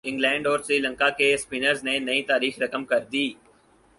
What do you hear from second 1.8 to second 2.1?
نے